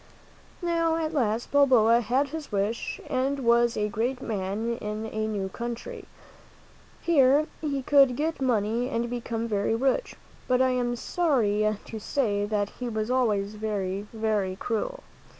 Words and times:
Now, 0.63 0.95
at 0.95 1.13
last, 1.13 1.51
Balboa 1.51 2.01
had 2.01 2.29
his 2.29 2.51
wish 2.51 2.99
and 3.07 3.37
was 3.37 3.77
a 3.77 3.87
great 3.87 4.19
man 4.19 4.77
in 4.77 5.05
a 5.05 5.27
new 5.27 5.47
country. 5.49 6.05
Here 7.03 7.45
he 7.61 7.83
could 7.83 8.15
get 8.15 8.41
money 8.41 8.89
and 8.89 9.11
become 9.11 9.47
very 9.47 9.75
rich; 9.75 10.15
but 10.47 10.59
I 10.59 10.69
am 10.71 10.95
sorry 10.95 11.77
to 11.85 11.99
say 11.99 12.45
that 12.47 12.71
he 12.79 12.89
was 12.89 13.11
always 13.11 13.53
very, 13.53 14.07
very 14.11 14.55
cruel. 14.55 15.03